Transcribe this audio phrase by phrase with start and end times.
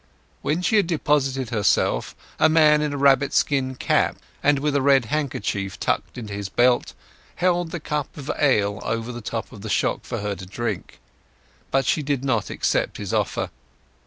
[0.41, 4.81] When she had deposited herself a man in a rabbit skin cap, and with a
[4.81, 6.95] red handkerchief tucked into his belt,
[7.35, 10.99] held the cup of ale over the top of the shock for her to drink.
[11.69, 13.51] But she did not accept his offer.